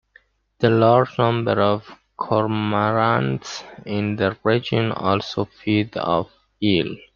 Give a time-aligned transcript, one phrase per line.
[0.61, 1.87] The large number of
[2.19, 6.95] cormorants in the region also feed off eel.